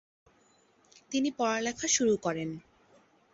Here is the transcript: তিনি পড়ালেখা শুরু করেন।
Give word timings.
তিনি 1.11 1.29
পড়ালেখা 1.37 1.87
শুরু 1.87 2.13
করেন। 2.17 2.49